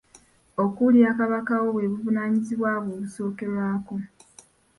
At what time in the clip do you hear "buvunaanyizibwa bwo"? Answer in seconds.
1.91-2.93